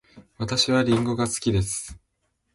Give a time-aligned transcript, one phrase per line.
[0.39, 1.95] 私はりんごが好きです。